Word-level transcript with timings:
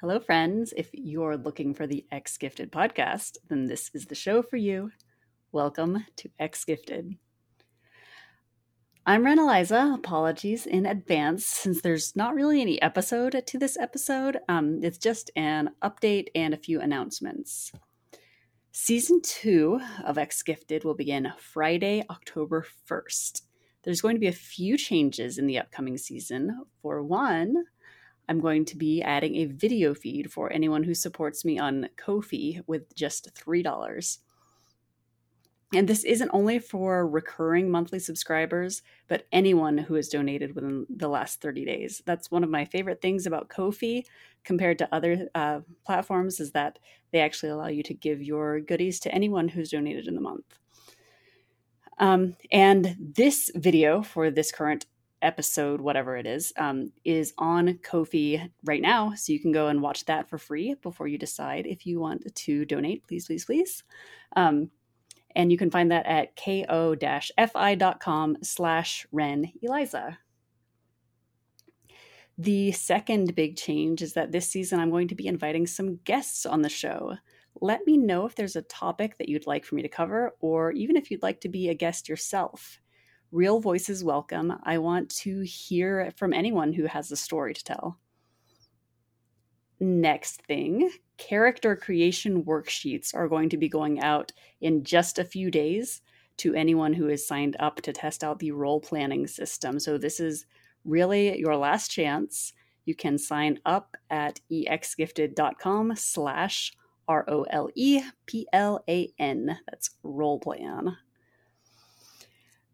Hello, 0.00 0.20
friends. 0.20 0.74
If 0.76 0.90
you're 0.92 1.38
looking 1.38 1.72
for 1.72 1.86
the 1.86 2.04
Ex-Gifted 2.12 2.70
podcast, 2.70 3.38
then 3.48 3.66
this 3.66 3.90
is 3.94 4.04
the 4.04 4.14
show 4.14 4.42
for 4.42 4.58
you. 4.58 4.90
Welcome 5.52 6.04
to 6.16 6.28
Ex-Gifted. 6.38 7.16
I'm 9.06 9.24
Ren 9.24 9.38
Eliza. 9.38 9.94
Apologies 9.94 10.66
in 10.66 10.84
advance 10.84 11.46
since 11.46 11.80
there's 11.80 12.14
not 12.14 12.34
really 12.34 12.60
any 12.60 12.80
episode 12.82 13.42
to 13.46 13.58
this 13.58 13.78
episode. 13.78 14.36
Um, 14.50 14.80
it's 14.82 14.98
just 14.98 15.30
an 15.34 15.70
update 15.82 16.26
and 16.34 16.52
a 16.52 16.58
few 16.58 16.78
announcements. 16.78 17.72
Season 18.72 19.22
two 19.22 19.80
of 20.04 20.18
Ex-Gifted 20.18 20.84
will 20.84 20.94
begin 20.94 21.32
Friday, 21.38 22.04
October 22.10 22.66
1st. 22.86 23.40
There's 23.82 24.02
going 24.02 24.16
to 24.16 24.20
be 24.20 24.26
a 24.26 24.32
few 24.32 24.76
changes 24.76 25.38
in 25.38 25.46
the 25.46 25.58
upcoming 25.58 25.96
season. 25.96 26.66
For 26.82 27.02
one, 27.02 27.64
I'm 28.28 28.40
going 28.40 28.64
to 28.66 28.76
be 28.76 29.02
adding 29.02 29.36
a 29.36 29.44
video 29.46 29.94
feed 29.94 30.32
for 30.32 30.52
anyone 30.52 30.82
who 30.82 30.94
supports 30.94 31.44
me 31.44 31.58
on 31.58 31.88
Ko-fi 31.96 32.60
with 32.66 32.94
just 32.94 33.34
$3. 33.34 34.18
And 35.74 35.88
this 35.88 36.04
isn't 36.04 36.30
only 36.32 36.58
for 36.60 37.08
recurring 37.08 37.70
monthly 37.70 37.98
subscribers, 37.98 38.82
but 39.08 39.26
anyone 39.32 39.76
who 39.78 39.94
has 39.94 40.08
donated 40.08 40.54
within 40.54 40.86
the 40.88 41.08
last 41.08 41.40
30 41.40 41.64
days. 41.64 42.02
That's 42.06 42.30
one 42.30 42.44
of 42.44 42.50
my 42.50 42.64
favorite 42.64 43.02
things 43.02 43.26
about 43.26 43.48
Ko-fi 43.48 44.04
compared 44.44 44.78
to 44.78 44.94
other 44.94 45.28
uh, 45.34 45.60
platforms 45.84 46.38
is 46.38 46.52
that 46.52 46.78
they 47.12 47.18
actually 47.18 47.50
allow 47.50 47.66
you 47.66 47.82
to 47.82 47.94
give 47.94 48.22
your 48.22 48.60
goodies 48.60 49.00
to 49.00 49.14
anyone 49.14 49.48
who's 49.48 49.70
donated 49.70 50.06
in 50.06 50.14
the 50.14 50.20
month. 50.20 50.58
Um, 51.98 52.36
and 52.52 52.96
this 52.98 53.50
video 53.54 54.02
for 54.02 54.30
this 54.30 54.52
current 54.52 54.86
episode, 55.22 55.80
whatever 55.80 56.16
it 56.16 56.26
is, 56.26 56.52
um, 56.56 56.92
is 57.04 57.32
on 57.38 57.78
Ko-fi 57.82 58.50
right 58.64 58.82
now. 58.82 59.12
So 59.14 59.32
you 59.32 59.40
can 59.40 59.52
go 59.52 59.68
and 59.68 59.82
watch 59.82 60.04
that 60.06 60.28
for 60.28 60.38
free 60.38 60.74
before 60.82 61.08
you 61.08 61.18
decide 61.18 61.66
if 61.66 61.86
you 61.86 62.00
want 62.00 62.34
to 62.34 62.64
donate. 62.64 63.06
Please, 63.06 63.26
please, 63.26 63.44
please. 63.44 63.82
Um, 64.36 64.70
and 65.34 65.52
you 65.52 65.58
can 65.58 65.70
find 65.70 65.90
that 65.90 66.06
at 66.06 66.36
ko-fi.com 66.36 68.36
slash 68.42 69.06
Ren 69.12 69.52
Eliza. 69.62 70.18
The 72.38 72.72
second 72.72 73.34
big 73.34 73.56
change 73.56 74.02
is 74.02 74.12
that 74.14 74.32
this 74.32 74.48
season 74.48 74.78
I'm 74.78 74.90
going 74.90 75.08
to 75.08 75.14
be 75.14 75.26
inviting 75.26 75.66
some 75.66 75.96
guests 76.04 76.44
on 76.44 76.62
the 76.62 76.68
show. 76.68 77.16
Let 77.60 77.86
me 77.86 77.96
know 77.96 78.26
if 78.26 78.34
there's 78.34 78.56
a 78.56 78.62
topic 78.62 79.16
that 79.18 79.28
you'd 79.28 79.46
like 79.46 79.64
for 79.64 79.74
me 79.74 79.82
to 79.82 79.88
cover, 79.88 80.34
or 80.40 80.72
even 80.72 80.96
if 80.96 81.10
you'd 81.10 81.22
like 81.22 81.40
to 81.42 81.48
be 81.48 81.70
a 81.70 81.74
guest 81.74 82.08
yourself. 82.08 82.80
Real 83.32 83.58
voices 83.60 84.04
welcome. 84.04 84.52
I 84.62 84.78
want 84.78 85.10
to 85.16 85.40
hear 85.42 86.12
from 86.16 86.32
anyone 86.32 86.72
who 86.72 86.86
has 86.86 87.10
a 87.10 87.16
story 87.16 87.54
to 87.54 87.64
tell. 87.64 87.98
Next 89.80 90.42
thing, 90.42 90.90
character 91.18 91.74
creation 91.74 92.44
worksheets 92.44 93.14
are 93.14 93.28
going 93.28 93.48
to 93.48 93.58
be 93.58 93.68
going 93.68 94.00
out 94.00 94.32
in 94.60 94.84
just 94.84 95.18
a 95.18 95.24
few 95.24 95.50
days 95.50 96.02
to 96.38 96.54
anyone 96.54 96.92
who 96.92 97.08
is 97.08 97.26
signed 97.26 97.56
up 97.58 97.82
to 97.82 97.92
test 97.92 98.22
out 98.22 98.38
the 98.38 98.52
role 98.52 98.80
planning 98.80 99.26
system. 99.26 99.80
So 99.80 99.98
this 99.98 100.20
is 100.20 100.46
really 100.84 101.38
your 101.38 101.56
last 101.56 101.90
chance. 101.90 102.52
You 102.84 102.94
can 102.94 103.18
sign 103.18 103.58
up 103.66 103.96
at 104.08 104.40
exgifted.com 104.50 105.96
slash 105.96 106.72
R-O-L-E-P-L-A-N. 107.08 107.58
That's 109.68 109.90
role 110.02 110.38
plan. 110.38 110.96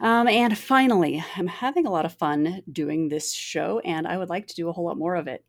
Um, 0.00 0.28
and 0.28 0.56
finally, 0.56 1.24
I'm 1.36 1.46
having 1.46 1.86
a 1.86 1.90
lot 1.90 2.04
of 2.04 2.12
fun 2.12 2.62
doing 2.70 3.08
this 3.08 3.32
show, 3.32 3.80
and 3.80 4.06
I 4.06 4.18
would 4.18 4.28
like 4.28 4.46
to 4.48 4.54
do 4.54 4.68
a 4.68 4.72
whole 4.72 4.84
lot 4.84 4.98
more 4.98 5.14
of 5.14 5.26
it. 5.26 5.44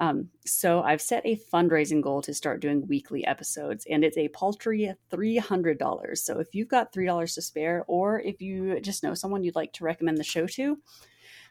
Um, 0.00 0.30
so 0.44 0.82
I've 0.82 1.02
set 1.02 1.24
a 1.24 1.38
fundraising 1.52 2.02
goal 2.02 2.20
to 2.22 2.34
start 2.34 2.60
doing 2.60 2.86
weekly 2.88 3.24
episodes, 3.26 3.86
and 3.88 4.04
it's 4.04 4.16
a 4.16 4.28
paltry 4.28 4.92
$300. 5.10 6.18
So 6.18 6.40
if 6.40 6.54
you've 6.54 6.68
got 6.68 6.92
$3 6.92 7.34
to 7.34 7.42
spare, 7.42 7.84
or 7.86 8.20
if 8.20 8.40
you 8.40 8.80
just 8.80 9.02
know 9.02 9.14
someone 9.14 9.44
you'd 9.44 9.54
like 9.54 9.72
to 9.74 9.84
recommend 9.84 10.18
the 10.18 10.24
show 10.24 10.46
to, 10.46 10.78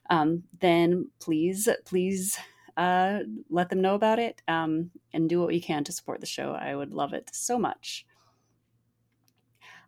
um, 0.09 0.43
then 0.59 1.09
please, 1.19 1.69
please 1.85 2.37
uh, 2.75 3.19
let 3.49 3.69
them 3.69 3.81
know 3.81 3.95
about 3.95 4.19
it 4.19 4.41
um, 4.47 4.91
and 5.13 5.29
do 5.29 5.39
what 5.39 5.53
you 5.53 5.61
can 5.61 5.83
to 5.85 5.91
support 5.91 6.19
the 6.19 6.25
show. 6.25 6.51
I 6.51 6.75
would 6.75 6.93
love 6.93 7.13
it 7.13 7.29
so 7.31 7.57
much. 7.57 8.05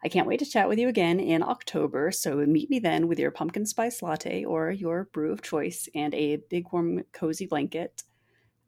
I 0.05 0.07
can't 0.07 0.27
wait 0.27 0.37
to 0.37 0.45
chat 0.45 0.69
with 0.69 0.77
you 0.77 0.87
again 0.87 1.19
in 1.19 1.41
October. 1.41 2.11
So 2.11 2.35
meet 2.35 2.69
me 2.69 2.77
then 2.77 3.07
with 3.07 3.17
your 3.17 3.31
pumpkin 3.31 3.65
spice 3.65 4.03
latte 4.03 4.43
or 4.43 4.69
your 4.69 5.09
brew 5.11 5.31
of 5.31 5.41
choice 5.41 5.89
and 5.95 6.13
a 6.13 6.37
big, 6.47 6.67
warm, 6.71 7.03
cozy 7.11 7.47
blanket. 7.47 8.03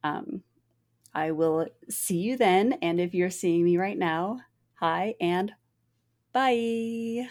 Um, 0.03 0.41
I 1.13 1.31
will 1.31 1.67
see 1.89 2.17
you 2.17 2.37
then. 2.37 2.73
And 2.81 2.99
if 2.99 3.13
you're 3.13 3.29
seeing 3.29 3.63
me 3.63 3.77
right 3.77 3.97
now, 3.97 4.39
hi 4.79 5.13
and 5.21 5.51
bye. 6.33 7.27